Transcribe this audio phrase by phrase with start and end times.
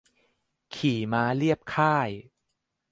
[0.75, 2.09] ขี่ม้าเลียบค่าย